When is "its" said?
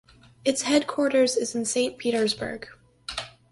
0.43-0.63